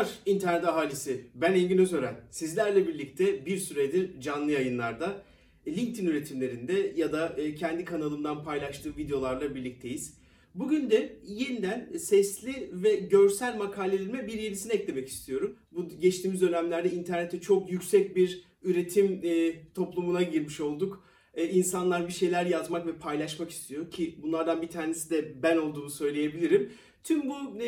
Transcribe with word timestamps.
Selamlar 0.00 0.18
internet 0.26 0.64
ahalisi. 0.64 1.26
Ben 1.34 1.52
Engin 1.52 1.78
Özören. 1.78 2.20
Sizlerle 2.30 2.88
birlikte 2.88 3.46
bir 3.46 3.58
süredir 3.58 4.20
canlı 4.20 4.50
yayınlarda 4.50 5.22
e, 5.66 5.76
LinkedIn 5.76 6.06
üretimlerinde 6.06 6.92
ya 6.96 7.12
da 7.12 7.34
e, 7.36 7.54
kendi 7.54 7.84
kanalımdan 7.84 8.44
paylaştığım 8.44 8.96
videolarla 8.96 9.54
birlikteyiz. 9.54 10.14
Bugün 10.54 10.90
de 10.90 11.16
yeniden 11.24 11.92
sesli 11.98 12.70
ve 12.72 12.96
görsel 12.96 13.56
makalelerime 13.56 14.26
bir 14.26 14.38
yenisini 14.38 14.72
eklemek 14.72 15.08
istiyorum. 15.08 15.56
Bu 15.72 15.88
geçtiğimiz 15.88 16.40
dönemlerde 16.40 16.90
internette 16.90 17.40
çok 17.40 17.70
yüksek 17.70 18.16
bir 18.16 18.44
üretim 18.62 19.20
e, 19.24 19.54
toplumuna 19.74 20.22
girmiş 20.22 20.60
olduk. 20.60 21.04
İnsanlar 21.50 22.08
bir 22.08 22.12
şeyler 22.12 22.46
yazmak 22.46 22.86
ve 22.86 22.96
paylaşmak 22.96 23.50
istiyor 23.50 23.90
ki 23.90 24.18
bunlardan 24.22 24.62
bir 24.62 24.68
tanesi 24.68 25.10
de 25.10 25.42
ben 25.42 25.56
olduğumu 25.56 25.90
söyleyebilirim. 25.90 26.72
Tüm 27.04 27.28
bu 27.28 27.60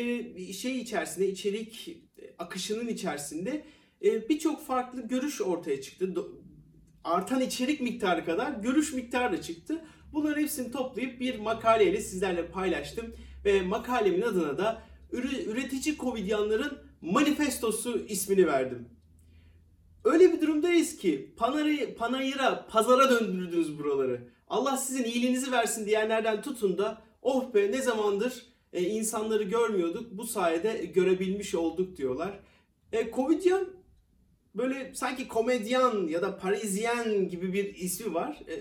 şey 0.53 0.79
içerisinde, 0.79 1.27
içerik 1.27 1.97
akışının 2.43 2.87
içerisinde 2.87 3.65
e, 4.03 4.29
birçok 4.29 4.65
farklı 4.65 5.07
görüş 5.07 5.41
ortaya 5.41 5.81
çıktı. 5.81 6.15
Artan 7.03 7.41
içerik 7.41 7.81
miktarı 7.81 8.25
kadar 8.25 8.51
görüş 8.51 8.93
miktarı 8.93 9.37
da 9.37 9.41
çıktı. 9.41 9.85
Bunların 10.13 10.41
hepsini 10.41 10.71
toplayıp 10.71 11.19
bir 11.19 11.39
makaleyle 11.39 12.01
sizlerle 12.01 12.47
paylaştım. 12.47 13.15
Ve 13.45 13.61
makalemin 13.61 14.21
adına 14.21 14.57
da 14.57 14.81
Üre- 15.11 15.45
Üretici 15.45 15.97
Covidyanların 15.97 16.77
Manifestosu 17.01 18.05
ismini 18.07 18.47
verdim. 18.47 18.89
Öyle 20.03 20.33
bir 20.33 20.41
durumdayız 20.41 20.97
ki 20.97 21.33
panarı, 21.37 21.95
panayıra, 21.95 22.67
pazara 22.67 23.09
döndürdünüz 23.09 23.79
buraları. 23.79 24.27
Allah 24.47 24.77
sizin 24.77 25.03
iyiliğinizi 25.03 25.51
versin 25.51 25.85
diyenlerden 25.85 26.41
tutun 26.41 26.77
da 26.77 27.01
oh 27.21 27.53
be 27.53 27.71
ne 27.71 27.81
zamandır 27.81 28.52
e, 28.73 28.81
insanları 28.81 29.43
görmüyorduk 29.43 30.11
bu 30.11 30.23
sayede 30.23 30.85
görebilmiş 30.85 31.55
olduk 31.55 31.97
diyorlar. 31.97 32.39
E, 32.91 33.11
Covidyan 33.11 33.67
böyle 34.55 34.91
sanki 34.95 35.27
komedyan 35.27 36.07
ya 36.07 36.21
da 36.21 36.37
parizyen 36.37 37.29
gibi 37.29 37.53
bir 37.53 37.75
ismi 37.75 38.13
var. 38.13 38.39
E, 38.49 38.53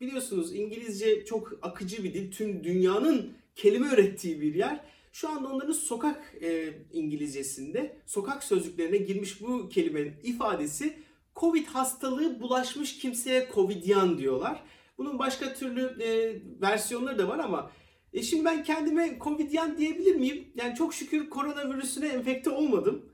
biliyorsunuz 0.00 0.54
İngilizce 0.54 1.24
çok 1.24 1.58
akıcı 1.62 2.04
bir 2.04 2.14
dil. 2.14 2.30
Tüm 2.30 2.64
dünyanın 2.64 3.32
kelime 3.56 3.86
ürettiği 3.86 4.40
bir 4.40 4.54
yer. 4.54 4.80
Şu 5.12 5.28
anda 5.28 5.48
onların 5.48 5.72
sokak 5.72 6.34
e, 6.42 6.74
İngilizcesinde 6.92 7.96
sokak 8.06 8.44
sözlüklerine 8.44 8.96
girmiş 8.96 9.40
bu 9.40 9.68
kelimenin 9.68 10.14
ifadesi 10.22 10.98
Covid 11.36 11.66
hastalığı 11.66 12.40
bulaşmış 12.40 12.98
kimseye 12.98 13.48
Covidyan 13.54 14.18
diyorlar. 14.18 14.62
Bunun 14.98 15.18
başka 15.18 15.54
türlü 15.54 16.02
e, 16.02 16.40
versiyonları 16.60 17.18
da 17.18 17.28
var 17.28 17.38
ama 17.38 17.70
e, 18.14 18.22
şimdi 18.22 18.44
ben 18.44 18.62
kendime 18.62 19.18
Covidyan 19.20 19.78
diyebilir 19.78 20.16
miyim? 20.16 20.48
Yani 20.54 20.74
çok 20.74 20.94
şükür 20.94 21.30
koronavirüsüne 21.30 22.08
enfekte 22.08 22.50
olmadım. 22.50 23.06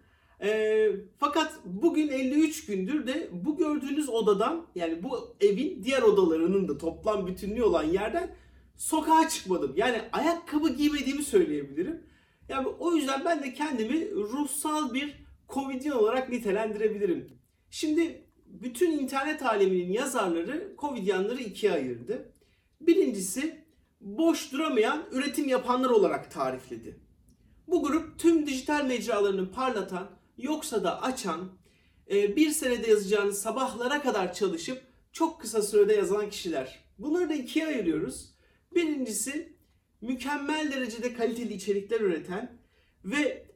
E, 0.43 0.91
fakat 1.19 1.53
bugün 1.65 2.09
53 2.09 2.67
gündür 2.67 3.07
de 3.07 3.29
bu 3.33 3.57
gördüğünüz 3.57 4.09
odadan 4.09 4.67
yani 4.75 5.03
bu 5.03 5.37
evin 5.41 5.85
diğer 5.85 6.03
odalarının 6.03 6.69
da 6.69 6.79
toplam 6.79 7.27
bütünlüğü 7.27 7.63
olan 7.63 7.85
yerden 7.85 8.35
sokağa 8.77 9.29
çıkmadım. 9.29 9.73
Yani 9.77 10.01
ayakkabı 10.13 10.69
giymediğimi 10.69 11.23
söyleyebilirim. 11.23 12.03
Yani 12.49 12.69
o 12.69 12.95
yüzden 12.95 13.25
ben 13.25 13.43
de 13.43 13.55
kendimi 13.55 14.11
ruhsal 14.11 14.95
bir 14.95 15.15
Covidyan 15.49 15.99
olarak 15.99 16.29
nitelendirebilirim. 16.29 17.29
Şimdi 17.71 18.25
bütün 18.47 18.91
internet 18.91 19.43
aleminin 19.43 19.93
yazarları 19.93 20.75
Covidyanları 20.79 21.41
ikiye 21.43 21.73
ayırdı. 21.73 22.33
Birincisi 22.81 23.60
boş 24.01 24.53
duramayan 24.53 25.07
üretim 25.13 25.49
yapanlar 25.49 25.91
olarak 25.91 26.31
tarifledi. 26.31 27.01
Bu 27.67 27.83
grup 27.83 28.19
tüm 28.19 28.47
dijital 28.47 28.85
mecralarını 28.85 29.53
parlatan, 29.53 30.11
yoksa 30.39 30.85
da 30.85 31.03
açan, 31.03 31.53
e, 32.11 32.37
bir 32.37 32.51
senede 32.51 32.91
yazacağınız 32.91 33.43
sabahlara 33.43 34.03
kadar 34.03 34.35
çalışıp 34.35 34.83
çok 35.13 35.41
kısa 35.41 35.63
sürede 35.63 35.95
yazan 35.95 36.31
kişiler. 36.31 36.85
Bunları 36.99 37.29
da 37.29 37.35
ikiye 37.35 37.67
ayırıyoruz. 37.67 38.35
Birincisi 38.75 39.57
mükemmel 40.01 40.73
derecede 40.73 41.15
kaliteli 41.15 41.55
içerikler 41.55 42.01
üreten 42.01 42.59
ve 43.05 43.51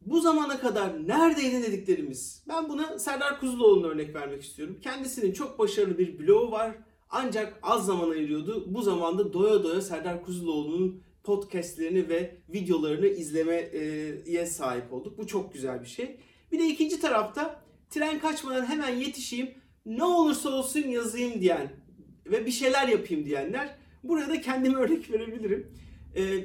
bu 0.00 0.20
zamana 0.20 0.60
kadar 0.60 1.08
neredeydi 1.08 1.62
dediklerimiz. 1.62 2.44
Ben 2.48 2.68
buna 2.68 2.98
Serdar 2.98 3.40
Kuzuloğlu'na 3.40 3.86
örnek 3.86 4.14
vermek 4.14 4.42
istiyorum. 4.42 4.78
Kendisinin 4.82 5.32
çok 5.32 5.58
başarılı 5.58 5.98
bir 5.98 6.18
blogu 6.18 6.52
var. 6.52 6.76
Ancak 7.16 7.58
az 7.62 7.86
zaman 7.86 8.10
ayırıyordu. 8.10 8.64
Bu 8.74 8.82
zamanda 8.82 9.32
doya 9.32 9.64
doya 9.64 9.80
Serdar 9.80 10.24
Kuzuloğlu'nun 10.24 11.02
podcastlerini 11.24 12.08
ve 12.08 12.36
videolarını 12.48 13.06
izlemeye 13.06 14.46
sahip 14.46 14.92
olduk. 14.92 15.18
Bu 15.18 15.26
çok 15.26 15.52
güzel 15.52 15.82
bir 15.82 15.86
şey. 15.86 16.16
Bir 16.52 16.58
de 16.58 16.66
ikinci 16.66 17.00
tarafta 17.00 17.62
tren 17.90 18.18
kaçmadan 18.18 18.66
hemen 18.66 18.96
yetişeyim, 18.96 19.50
ne 19.86 20.04
olursa 20.04 20.48
olsun 20.50 20.80
yazayım 20.80 21.40
diyen 21.40 21.72
ve 22.26 22.46
bir 22.46 22.50
şeyler 22.50 22.88
yapayım 22.88 23.24
diyenler. 23.24 23.76
Buraya 24.04 24.28
da 24.28 24.40
kendime 24.40 24.78
örnek 24.78 25.10
verebilirim. 25.10 25.72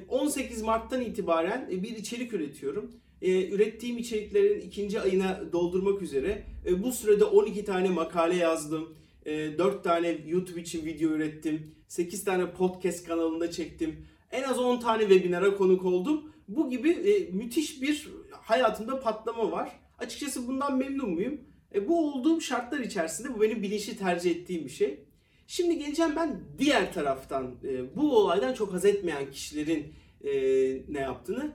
18 0.09 0.61
Mart'tan 0.61 1.01
itibaren 1.01 1.69
bir 1.69 1.97
içerik 1.97 2.33
üretiyorum. 2.33 2.91
Ürettiğim 3.21 3.97
içeriklerin 3.97 4.61
ikinci 4.61 5.01
ayına 5.01 5.41
doldurmak 5.51 6.01
üzere 6.01 6.43
bu 6.83 6.91
sürede 6.91 7.25
12 7.25 7.65
tane 7.65 7.89
makale 7.89 8.35
yazdım. 8.35 8.99
4 9.57 9.83
tane 9.83 10.17
YouTube 10.27 10.61
için 10.61 10.85
video 10.85 11.09
ürettim. 11.09 11.71
8 11.87 12.23
tane 12.23 12.51
podcast 12.51 13.07
kanalında 13.07 13.51
çektim. 13.51 14.05
En 14.31 14.43
az 14.43 14.59
10 14.59 14.79
tane 14.79 15.01
webinara 15.01 15.55
konuk 15.55 15.85
oldum. 15.85 16.33
Bu 16.47 16.69
gibi 16.69 17.29
müthiş 17.33 17.81
bir 17.81 18.07
hayatımda 18.31 18.99
patlama 18.99 19.51
var. 19.51 19.79
Açıkçası 19.97 20.47
bundan 20.47 20.77
memnun 20.77 21.09
muyum? 21.09 21.41
Bu 21.87 22.13
olduğum 22.13 22.41
şartlar 22.41 22.79
içerisinde 22.79 23.33
bu 23.35 23.41
benim 23.41 23.63
bilinçli 23.63 23.97
tercih 23.97 24.31
ettiğim 24.31 24.65
bir 24.65 24.69
şey. 24.69 24.99
Şimdi 25.47 25.77
geleceğim 25.77 26.11
ben 26.15 26.41
diğer 26.57 26.93
taraftan 26.93 27.55
bu 27.95 28.17
olaydan 28.17 28.53
çok 28.53 28.73
haz 28.73 28.85
etmeyen 28.85 29.31
kişilerin 29.31 29.93
ne 30.89 30.99
yaptığını. 30.99 31.51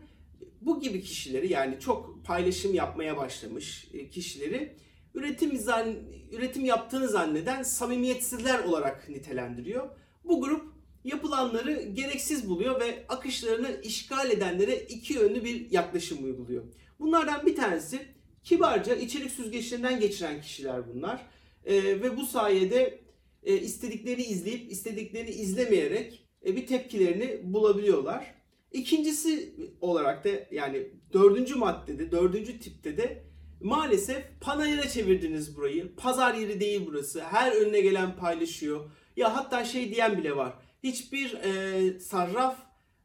Bu 0.60 0.80
gibi 0.80 1.00
kişileri 1.00 1.52
yani 1.52 1.80
çok 1.80 2.24
paylaşım 2.24 2.74
yapmaya 2.74 3.16
başlamış 3.16 3.88
kişileri 4.10 4.72
üretim 5.14 5.58
zan, 5.58 5.94
üretim 6.32 6.64
yaptığını 6.64 7.08
zanneden 7.08 7.62
samimiyetsizler 7.62 8.58
olarak 8.58 9.08
nitelendiriyor. 9.08 9.88
Bu 10.24 10.40
grup 10.40 10.74
yapılanları 11.04 11.82
gereksiz 11.82 12.48
buluyor 12.48 12.80
ve 12.80 13.04
akışlarını 13.08 13.80
işgal 13.82 14.30
edenlere 14.30 14.76
iki 14.76 15.14
yönlü 15.14 15.44
bir 15.44 15.70
yaklaşım 15.70 16.24
uyguluyor. 16.24 16.64
Bunlardan 17.00 17.46
bir 17.46 17.56
tanesi 17.56 17.98
kibarca 18.42 18.94
içerik 18.94 19.30
süzgeçlerinden 19.30 20.00
geçiren 20.00 20.40
kişiler 20.40 20.94
bunlar. 20.94 21.26
Ee, 21.64 21.82
ve 21.82 22.16
bu 22.16 22.26
sayede 22.26 23.00
e, 23.42 23.56
istediklerini 23.56 24.22
izleyip 24.22 24.72
istediklerini 24.72 25.30
izlemeyerek 25.30 26.26
e, 26.46 26.56
bir 26.56 26.66
tepkilerini 26.66 27.40
bulabiliyorlar. 27.42 28.34
İkincisi 28.72 29.54
olarak 29.80 30.24
da 30.24 30.28
yani 30.50 30.86
dördüncü 31.12 31.54
maddede, 31.54 32.10
dördüncü 32.10 32.60
tipte 32.60 32.96
de 32.96 33.24
maalesef 33.64 34.24
panayıra 34.40 34.88
çevirdiniz 34.88 35.56
burayı. 35.56 35.96
Pazar 35.96 36.34
yeri 36.34 36.60
değil 36.60 36.82
burası. 36.86 37.20
Her 37.20 37.52
önüne 37.52 37.80
gelen 37.80 38.16
paylaşıyor. 38.16 38.90
Ya 39.16 39.36
hatta 39.36 39.64
şey 39.64 39.94
diyen 39.94 40.18
bile 40.18 40.36
var. 40.36 40.54
Hiçbir 40.82 41.34
e, 41.34 42.00
sarraf 42.00 42.56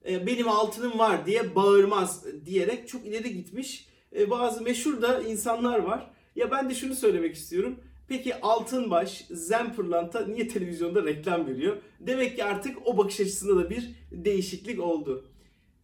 e, 0.10 0.28
benim 0.28 0.50
altınım 0.50 1.00
var 1.00 1.26
diye 1.26 1.56
bağırmaz 1.56 2.26
diyerek 2.46 2.88
çok 2.88 3.06
ileri 3.06 3.34
gitmiş 3.34 3.88
e, 4.16 4.30
bazı 4.30 4.62
meşhur 4.62 5.02
da 5.02 5.22
insanlar 5.22 5.80
var. 5.80 6.12
Ya 6.36 6.52
ben 6.52 6.70
de 6.70 6.76
şunu 6.76 6.96
söylemek 6.96 7.36
istiyorum. 7.36 7.80
Peki 8.08 8.42
Altınbaş, 8.42 9.26
Zempırlanta 9.32 10.28
niye 10.28 10.48
televizyonda 10.48 11.06
reklam 11.06 11.48
veriyor? 11.48 11.78
Demek 12.00 12.36
ki 12.36 12.44
artık 12.44 12.78
o 12.86 12.98
bakış 12.98 13.20
açısında 13.20 13.64
da 13.64 13.70
bir 13.70 13.96
değişiklik 14.12 14.80
oldu. 14.80 15.32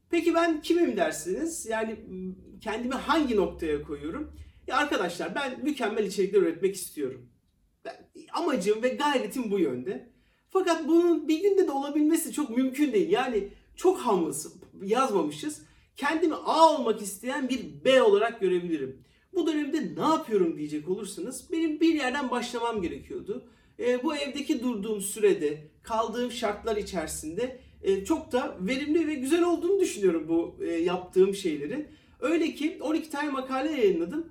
Peki 0.10 0.34
ben 0.34 0.62
kimim 0.62 0.98
dersiniz? 0.98 1.66
Yani 1.66 1.96
kendimi 2.62 2.94
hangi 2.94 3.36
noktaya 3.36 3.82
koyuyorum? 3.82 4.32
Ya 4.68 4.78
arkadaşlar 4.78 5.36
ben 5.36 5.64
mükemmel 5.64 6.06
içerikler 6.06 6.42
üretmek 6.42 6.76
istiyorum. 6.76 7.30
Ben, 7.86 7.96
amacım 8.34 8.84
ve 8.84 8.90
gayretim 8.90 9.52
bu 9.52 9.60
yönde. 9.60 10.10
Fakat 10.50 10.88
bunun 10.88 11.28
bir 11.28 11.42
günde 11.42 11.68
de 11.68 11.72
olabilmesi 11.72 12.34
çok 12.34 12.58
mümkün 12.58 12.94
değil. 12.94 13.10
Yani 13.10 13.50
çok 13.76 14.00
hamız 14.00 14.56
yazmamışız. 14.84 15.62
Kendimi 15.96 16.36
A 16.36 16.76
olmak 16.76 17.02
isteyen 17.02 17.50
bir 17.50 17.86
B 17.86 18.02
olarak 18.02 18.42
görebilirim. 18.42 19.06
Bu 19.34 19.48
dönemde 19.48 19.96
ne 20.02 20.08
yapıyorum 20.08 20.58
diyecek 20.58 20.90
olursanız 20.90 21.52
benim 21.52 21.80
bir 21.80 21.94
yerden 21.94 22.32
başlamam 22.32 22.82
gerekiyordu. 22.82 23.50
E, 23.80 24.04
bu 24.04 24.16
evdeki 24.16 24.64
durduğum 24.64 25.02
sürede, 25.02 25.68
kaldığım 25.84 26.32
şartlar 26.32 26.78
içerisinde 26.78 27.60
e, 27.84 28.06
çok 28.06 28.32
da 28.32 28.58
verimli 28.60 29.08
ve 29.08 29.14
güzel 29.14 29.44
olduğunu 29.44 29.80
düşünüyorum 29.80 30.26
bu 30.28 30.56
e, 30.64 30.72
yaptığım 30.72 31.36
şeylerin. 31.36 31.88
Öyle 32.20 32.56
ki 32.56 32.78
12 32.82 33.10
tane 33.10 33.30
makale 33.30 33.72
yayınladım. 33.72 34.30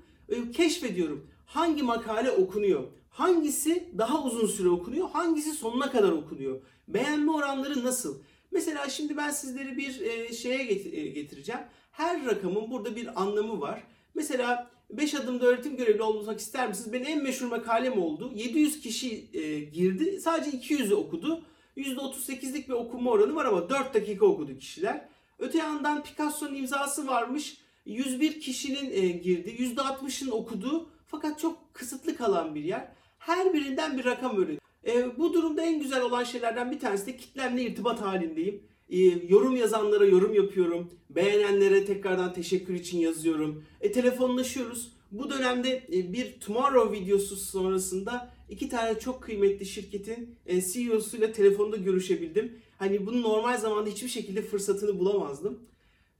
Keşfediyorum 0.52 1.30
hangi 1.46 1.82
makale 1.82 2.30
okunuyor, 2.30 2.84
hangisi 3.10 3.88
daha 3.98 4.24
uzun 4.24 4.46
süre 4.46 4.68
okunuyor, 4.68 5.10
hangisi 5.10 5.52
sonuna 5.52 5.90
kadar 5.90 6.12
okunuyor, 6.12 6.60
beğenme 6.88 7.32
oranları 7.32 7.84
nasıl. 7.84 8.18
Mesela 8.50 8.88
şimdi 8.88 9.16
ben 9.16 9.30
sizleri 9.30 9.76
bir 9.76 10.00
e, 10.00 10.32
şeye 10.32 10.62
e, 10.62 11.08
getireceğim. 11.08 11.60
Her 11.92 12.26
rakamın 12.26 12.70
burada 12.70 12.96
bir 12.96 13.22
anlamı 13.22 13.60
var. 13.60 13.82
Mesela 14.14 14.70
5 14.90 15.14
adımda 15.14 15.46
öğretim 15.46 15.76
görevli 15.76 16.02
olmak 16.02 16.40
ister 16.40 16.68
misiniz? 16.68 16.92
Benim 16.92 17.06
en 17.06 17.22
meşhur 17.22 17.46
makalem 17.46 18.02
oldu. 18.02 18.32
700 18.34 18.80
kişi 18.80 19.28
e, 19.32 19.60
girdi. 19.60 20.20
Sadece 20.20 20.56
200'ü 20.56 20.94
okudu. 20.94 21.44
%38'lik 21.76 22.68
bir 22.68 22.74
okuma 22.74 23.10
oranı 23.10 23.34
var 23.34 23.44
ama 23.44 23.68
4 23.70 23.94
dakika 23.94 24.26
okudu 24.26 24.58
kişiler. 24.58 25.08
Öte 25.38 25.58
yandan 25.58 26.02
Picasso'nun 26.02 26.54
imzası 26.54 27.06
varmış. 27.06 27.56
101 27.86 28.40
kişinin 28.40 28.90
e, 28.90 29.08
girdi. 29.08 29.50
%60'ın 29.50 30.30
okudu. 30.30 30.88
Fakat 31.06 31.38
çok 31.38 31.74
kısıtlı 31.74 32.16
kalan 32.16 32.54
bir 32.54 32.64
yer. 32.64 32.88
Her 33.18 33.54
birinden 33.54 33.98
bir 33.98 34.04
rakam 34.04 34.36
öğreniyor. 34.36 34.60
E, 34.86 35.18
bu 35.18 35.32
durumda 35.32 35.62
en 35.62 35.78
güzel 35.78 36.02
olan 36.02 36.24
şeylerden 36.24 36.70
bir 36.70 36.80
tanesi 36.80 37.06
de 37.06 37.16
kitlemle 37.16 37.62
irtibat 37.62 38.00
halindeyim. 38.00 38.62
E, 38.90 38.98
yorum 39.28 39.56
yazanlara 39.56 40.06
yorum 40.06 40.34
yapıyorum. 40.34 40.90
Beğenenlere 41.10 41.84
tekrardan 41.84 42.32
teşekkür 42.32 42.74
için 42.74 42.98
yazıyorum. 42.98 43.64
E, 43.80 43.92
telefonlaşıyoruz. 43.92 44.92
Bu 45.12 45.30
dönemde 45.30 45.82
bir 45.88 46.40
Tomorrow 46.40 47.00
videosu 47.00 47.36
sonrasında 47.36 48.34
iki 48.48 48.68
tane 48.68 48.98
çok 48.98 49.22
kıymetli 49.22 49.66
şirketin 49.66 50.36
e, 50.46 50.62
CEO'suyla 50.62 51.32
telefonda 51.32 51.76
görüşebildim. 51.76 52.52
Hani 52.78 53.06
bunu 53.06 53.22
normal 53.22 53.58
zamanda 53.58 53.90
hiçbir 53.90 54.08
şekilde 54.08 54.42
fırsatını 54.42 54.98
bulamazdım. 54.98 55.58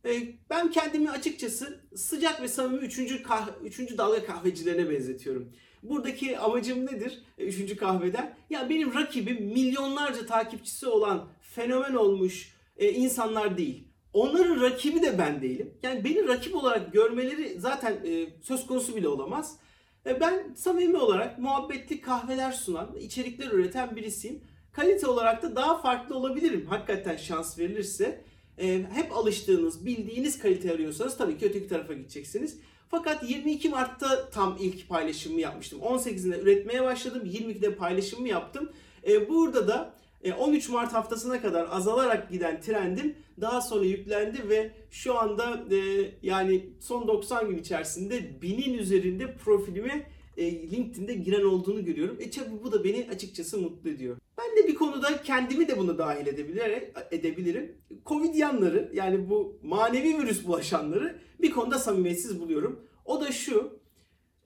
E, 0.05 0.35
Ben 0.51 0.71
kendimi 0.71 1.11
açıkçası 1.11 1.81
sıcak 1.97 2.43
ve 2.43 2.49
samimi 2.49 2.85
3. 2.85 3.23
Kah 3.23 3.49
3. 3.65 3.99
dalga 3.99 4.25
kahvecilerine 4.25 4.91
benzetiyorum. 4.91 5.53
Buradaki 5.83 6.39
amacım 6.39 6.87
nedir 6.87 7.23
3. 7.39 7.77
kahveden? 7.77 8.37
Ya 8.51 8.69
benim 8.71 8.95
rakibim 8.95 9.45
milyonlarca 9.45 10.27
takipçisi 10.27 10.87
olan 10.87 11.29
fenomen 11.41 11.95
olmuş 11.95 12.55
e, 12.77 12.93
insanlar 12.93 13.59
değil. 13.59 13.89
Onların 14.12 14.61
rakibi 14.61 15.03
de 15.03 15.19
ben 15.19 15.43
değilim. 15.43 15.75
Yani 15.83 16.05
beni 16.05 16.29
rakip 16.29 16.55
olarak 16.55 16.93
görmeleri 16.93 17.61
zaten 17.61 17.93
e, 18.05 18.27
söz 18.43 18.67
konusu 18.67 18.97
bile 18.97 19.09
olamaz. 19.09 19.59
E, 20.06 20.21
ben 20.21 20.55
samimi 20.55 20.97
olarak 20.97 21.39
muhabbetli 21.39 22.01
kahveler 22.01 22.53
sunan, 22.53 22.97
içerikler 22.97 23.51
üreten 23.51 23.97
birisiyim. 23.97 24.45
Kalite 24.73 25.06
olarak 25.06 25.43
da 25.43 25.56
daha 25.56 25.83
farklı 25.83 26.15
olabilirim. 26.17 26.67
Hakikaten 26.67 27.17
şans 27.17 27.59
verilirse. 27.59 28.25
E, 28.59 28.87
hep 28.93 29.12
alıştığınız, 29.17 29.87
bildiğiniz 29.87 30.39
kalite 30.39 30.73
arıyorsanız 30.73 31.17
tabii 31.17 31.39
ki 31.39 31.47
öteki 31.47 31.69
tarafa 31.69 31.93
gideceksiniz. 31.93 32.59
Fakat 32.89 33.31
22 33.31 33.69
Mart'ta 33.69 34.31
tam 34.31 34.56
ilk 34.61 34.89
paylaşımımı 34.89 35.41
yapmıştım. 35.41 35.81
18'inde 35.81 36.41
üretmeye 36.41 36.83
başladım. 36.83 37.23
22'de 37.25 37.75
paylaşımımı 37.75 38.29
yaptım. 38.29 38.73
E, 39.09 39.29
burada 39.29 39.69
da 39.69 39.95
e, 40.25 40.33
13 40.33 40.69
Mart 40.69 40.93
haftasına 40.93 41.43
kadar 41.43 41.69
azalarak 41.71 42.31
giden 42.31 42.61
trendim 42.61 43.17
daha 43.41 43.61
sonra 43.61 43.85
yüklendi 43.85 44.49
ve 44.49 44.71
şu 44.91 45.19
anda 45.19 45.65
e, 45.71 46.11
yani 46.23 46.67
son 46.81 47.09
90 47.09 47.49
gün 47.51 47.59
içerisinde 47.59 48.43
binin 48.43 48.79
üzerinde 48.79 49.35
profilime 49.37 50.06
e, 50.36 50.70
LinkedIn'de 50.70 51.14
giren 51.14 51.44
olduğunu 51.44 51.84
görüyorum. 51.84 52.16
E 52.20 52.31
tabi 52.31 52.62
bu 52.64 52.72
da 52.72 52.84
beni 52.84 53.08
açıkçası 53.10 53.58
mutlu 53.58 53.90
ediyor. 53.90 54.16
Ben 54.38 54.56
de 54.56 54.69
bir 54.69 54.75
konuda 54.75 55.22
kendimi 55.22 55.69
de 55.69 55.78
buna 55.78 55.98
dahil 55.98 56.26
edebilir, 56.26 56.82
edebilirim. 57.10 57.76
Covid 58.06 58.34
yanları 58.34 58.90
yani 58.94 59.31
bu 59.31 59.58
manevi 59.62 60.19
virüs 60.19 60.46
bulaşanları 60.46 61.20
bir 61.42 61.50
konuda 61.50 61.78
samimiyetsiz 61.78 62.40
buluyorum. 62.40 62.86
O 63.04 63.20
da 63.20 63.32
şu. 63.32 63.78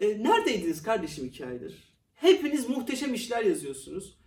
E, 0.00 0.22
neredeydiniz 0.22 0.82
kardeşim 0.82 1.26
iki? 1.26 1.44
Hepiniz 2.14 2.68
muhteşem 2.68 3.14
işler 3.14 3.44
yazıyorsunuz. 3.44 4.18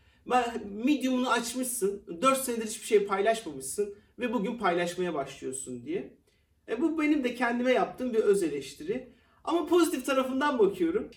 Medium'unu 0.66 1.30
açmışsın. 1.30 2.04
4 2.22 2.38
senedir 2.38 2.68
hiçbir 2.68 2.86
şey 2.88 3.06
paylaşmamışsın. 3.06 3.96
Ve 4.20 4.34
bugün 4.34 4.58
paylaşmaya 4.58 5.14
başlıyorsun 5.14 5.86
diye. 5.86 6.18
E, 6.70 6.82
bu 6.82 7.00
benim 7.02 7.24
de 7.24 7.36
kendime 7.36 7.72
yaptığım 7.72 8.14
bir 8.14 8.20
öz 8.20 8.44
eleştiri. 8.44 9.14
Ama 9.44 9.66
pozitif 9.66 10.06
tarafından 10.06 10.60
bakıyorum. 10.60 11.12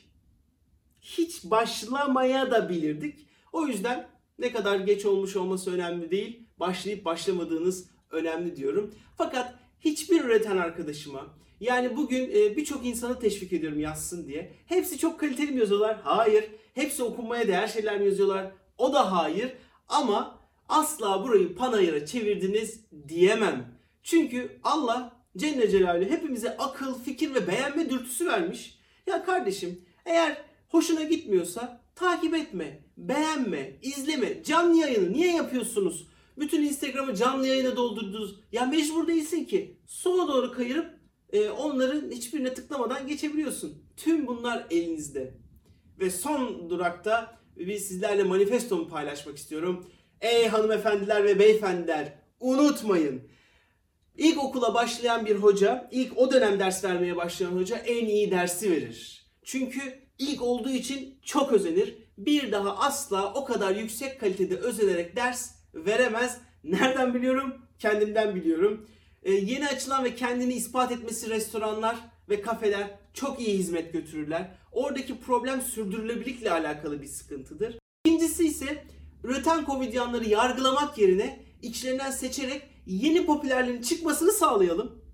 Hiç 1.05 1.45
başlamaya 1.45 2.51
da 2.51 2.69
bilirdik. 2.69 3.27
O 3.53 3.67
yüzden 3.67 4.09
ne 4.39 4.53
kadar 4.53 4.81
geç 4.81 5.06
olmuş 5.06 5.37
olması 5.37 5.75
önemli 5.75 6.11
değil. 6.11 6.49
Başlayıp 6.61 7.05
başlamadığınız 7.05 7.91
önemli 8.11 8.56
diyorum. 8.56 8.95
Fakat 9.17 9.55
hiçbir 9.81 10.25
üreten 10.25 10.56
arkadaşıma 10.56 11.35
yani 11.61 11.97
bugün 11.97 12.31
e, 12.31 12.56
birçok 12.56 12.87
insanı 12.87 13.19
teşvik 13.19 13.53
ediyorum 13.53 13.81
yazsın 13.81 14.27
diye. 14.27 14.53
Hepsi 14.67 14.99
çok 14.99 15.21
kaliteli 15.21 15.53
mi 15.53 15.61
yazıyorlar? 15.61 16.01
Hayır. 16.03 16.45
Hepsi 16.75 17.03
okunmaya 17.03 17.49
değer 17.49 17.67
şeyler 17.67 18.01
mi 18.01 18.06
yazıyorlar? 18.06 18.53
O 18.79 18.93
da 18.93 19.12
hayır. 19.12 19.53
Ama 19.89 20.39
asla 20.69 21.25
burayı 21.25 21.55
panayıra 21.55 22.06
çevirdiniz 22.06 22.81
diyemem. 23.09 23.79
Çünkü 24.03 24.59
Allah 24.65 25.12
Celle 25.37 25.71
Celaluhu 25.71 26.11
hepimize 26.11 26.56
akıl, 26.56 27.03
fikir 27.03 27.35
ve 27.35 27.47
beğenme 27.47 27.91
dürtüsü 27.91 28.27
vermiş. 28.27 28.79
Ya 29.06 29.25
kardeşim 29.25 29.85
eğer 30.06 30.54
hoşuna 30.75 31.03
gitmiyorsa 31.03 31.81
takip 31.94 32.35
etme, 32.35 32.81
beğenme, 32.97 33.73
izleme. 33.82 34.43
Canlı 34.43 34.76
yayını 34.76 35.12
niye 35.12 35.32
yapıyorsunuz? 35.32 36.09
Bütün 36.38 36.62
Instagram'ı 36.62 37.15
canlı 37.15 37.47
yayına 37.47 37.76
doldurdunuz. 37.76 38.41
Ya 38.53 38.67
mecbur 38.67 39.06
değilsin 39.06 39.44
ki. 39.44 39.76
Sola 39.87 40.29
doğru 40.29 40.53
kayırıp 40.53 40.91
e, 41.32 41.49
onların 41.49 42.11
hiçbirine 42.11 42.55
tıklamadan 42.55 43.06
geçebiliyorsun. 43.06 43.82
Tüm 43.97 44.26
bunlar 44.26 44.67
elinizde. 44.71 45.35
Ve 46.00 46.11
son 46.11 46.71
durakta 46.71 47.38
bir 47.56 47.79
sizlerle 47.79 48.23
manifestomu 48.23 48.88
paylaşmak 48.88 49.37
istiyorum. 49.37 49.87
Ey 50.20 50.49
hanımefendiler 50.49 51.25
ve 51.25 51.38
beyefendiler 51.38 52.12
unutmayın. 52.41 53.23
İlk 54.17 54.44
okula 54.44 54.75
başlayan 54.75 55.27
bir 55.27 55.37
hoca, 55.37 55.88
ilk 55.93 56.19
o 56.19 56.32
dönem 56.32 56.59
ders 56.61 56.85
vermeye 56.85 57.17
başlayan 57.17 57.50
hoca 57.50 57.77
en 57.77 58.06
iyi 58.06 58.31
dersi 58.31 58.70
verir. 58.70 59.27
Çünkü 59.44 60.04
ilk 60.19 60.43
olduğu 60.43 60.71
için 60.71 61.19
çok 61.23 61.53
özenir. 61.53 61.99
Bir 62.19 62.53
daha 62.53 62.77
asla 62.77 63.35
o 63.35 63.45
kadar 63.45 63.77
yüksek 63.77 64.21
kalitede 64.21 64.57
özenerek 64.57 65.17
ders 65.17 65.51
veremez. 65.75 66.39
Nereden 66.65 67.15
biliyorum? 67.15 67.55
Kendimden 67.79 68.35
biliyorum. 68.35 68.87
Ee, 69.23 69.33
yeni 69.33 69.69
açılan 69.69 70.05
ve 70.05 70.15
kendini 70.15 70.55
ispat 70.55 70.93
etmesi 70.93 71.31
restoranlar 71.31 71.97
ve 72.29 72.43
kafeler 72.43 72.91
çok 73.15 73.41
iyi 73.41 73.59
hizmet 73.59 73.93
götürürler. 73.93 74.55
Oradaki 74.73 75.21
problem 75.21 75.61
sürdürülebilirlikle 75.61 76.51
alakalı 76.51 77.03
bir 77.03 77.07
sıkıntıdır. 77.07 77.79
İkincisi 78.05 78.47
ise 78.47 78.85
üreten 79.25 79.65
komedyanları 79.65 80.29
yargılamak 80.29 80.99
yerine 80.99 81.44
içlerinden 81.63 82.11
seçerek 82.11 82.63
yeni 82.87 83.27
popülerlerin 83.27 83.83
çıkmasını 83.83 84.33
sağlayalım. 84.33 85.05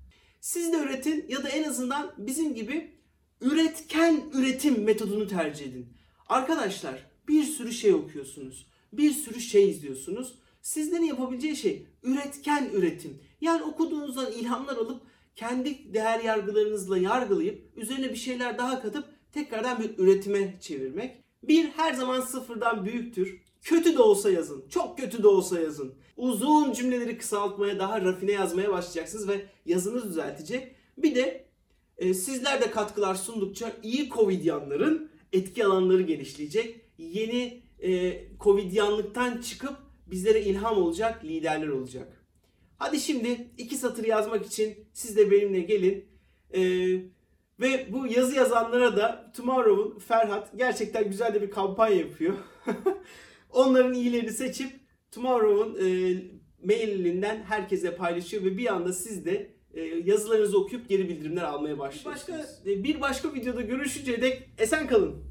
Siz 0.41 0.73
de 0.73 0.77
üretin 0.77 1.27
ya 1.29 1.43
da 1.43 1.49
en 1.49 1.65
azından 1.65 2.15
bizim 2.19 2.55
gibi 2.55 3.00
üretken 3.41 4.25
üretim 4.33 4.85
metodunu 4.85 5.29
tercih 5.29 5.67
edin. 5.67 5.87
Arkadaşlar 6.29 7.07
bir 7.29 7.45
sürü 7.45 7.73
şey 7.73 7.95
okuyorsunuz. 7.95 8.67
Bir 8.93 9.11
sürü 9.11 9.41
şey 9.41 9.71
izliyorsunuz. 9.71 10.35
Sizlerin 10.63 11.05
yapabileceği 11.05 11.57
şey 11.57 11.87
üretken 12.03 12.71
üretim. 12.73 13.19
Yani 13.41 13.63
okuduğunuzdan 13.63 14.33
ilhamlar 14.33 14.77
alıp 14.77 15.03
kendi 15.37 15.95
değer 15.95 16.21
yargılarınızla 16.21 16.99
yargılayıp 16.99 17.63
üzerine 17.77 18.11
bir 18.11 18.17
şeyler 18.17 18.59
daha 18.59 18.83
katıp 18.83 19.05
tekrardan 19.33 19.81
bir 19.81 19.99
üretime 19.99 20.55
çevirmek. 20.61 21.17
Bir 21.43 21.65
her 21.65 21.95
zaman 21.95 22.21
sıfırdan 22.21 22.85
büyüktür. 22.85 23.41
Kötü 23.63 23.97
de 23.97 24.03
olsa 24.03 24.31
yazın. 24.31 24.65
Çok 24.69 24.99
kötü 24.99 25.23
de 25.23 25.29
olsa 25.29 25.61
yazın. 25.61 25.95
Uzun 26.17 26.73
cümleleri 26.73 27.19
kısaltmaya, 27.19 27.79
daha 27.79 28.01
rafine 28.01 28.33
yazmaya 28.33 28.71
başlayacaksınız 28.73 29.29
ve 29.29 29.47
yazınız 29.67 30.05
düzeltecek. 30.05 30.75
Bir 30.99 31.15
de 31.15 31.50
e, 32.01 32.15
sizler 32.15 32.61
de 32.61 32.71
katkılar 32.71 33.15
sundukça 33.15 33.73
iyi 33.83 34.09
Covidyanların 34.09 35.11
etki 35.33 35.65
alanları 35.65 36.03
genişleyecek. 36.03 36.81
Yeni 36.99 37.63
e, 37.83 38.19
Covidyanlıktan 38.41 39.41
çıkıp 39.41 39.77
bizlere 40.07 40.43
ilham 40.43 40.79
olacak 40.79 41.25
liderler 41.25 41.69
olacak. 41.69 42.25
Hadi 42.77 43.01
şimdi 43.01 43.51
iki 43.59 43.77
satır 43.77 44.05
yazmak 44.05 44.47
için 44.47 44.75
siz 44.93 45.17
de 45.17 45.31
benimle 45.31 45.61
gelin. 45.61 46.05
E, 46.55 46.61
ve 47.61 47.89
bu 47.93 48.07
yazı 48.07 48.37
yazanlara 48.37 48.97
da 48.97 49.33
Tomorrow'un 49.37 49.99
Ferhat 49.99 50.59
gerçekten 50.59 51.09
güzel 51.09 51.35
de 51.35 51.43
bir 51.43 51.51
kampanya 51.51 51.97
yapıyor. 51.97 52.35
Onların 53.51 53.95
iyilerini 53.95 54.33
seçip 54.33 54.71
Tomorrow'un 55.11 55.79
e, 55.87 56.17
mailinden 56.65 57.43
herkese 57.43 57.97
paylaşıyor 57.97 58.45
ve 58.45 58.59
bir 58.59 58.75
anda 58.75 58.93
siz 58.93 59.25
de 59.25 59.60
yazılarınızı 60.05 60.59
okuyup 60.59 60.89
geri 60.89 61.09
bildirimler 61.09 61.43
almaya 61.43 61.79
başlıyorsunuz. 61.79 62.39
Başka, 62.39 62.71
e, 62.71 62.85
bir 62.85 63.01
başka 63.01 63.35
videoda 63.35 63.63
görüşünceye 63.63 64.23
dek 64.23 64.49
esen 64.59 64.87
kalın. 64.87 65.30